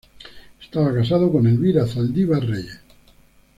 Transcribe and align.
Estaba 0.59 0.95
casado 0.95 1.31
con 1.31 1.45
Elvira 1.45 1.85
Zaldívar 1.85 2.43
Reyes. 2.43 2.81